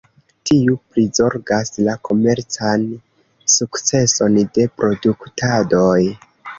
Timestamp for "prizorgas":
0.93-1.71